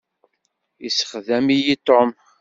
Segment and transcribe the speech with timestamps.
[0.83, 2.09] Yessexdem-iyi Tom.